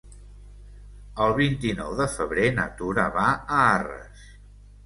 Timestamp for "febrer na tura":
2.15-3.07